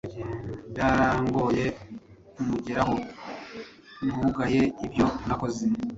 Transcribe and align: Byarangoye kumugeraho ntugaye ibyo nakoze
Byarangoye 0.71 1.65
kumugeraho 2.33 2.95
ntugaye 4.05 4.61
ibyo 4.85 5.05
nakoze 5.27 5.63